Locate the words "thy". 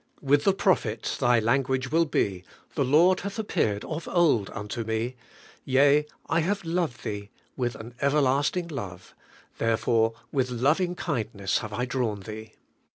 1.19-1.37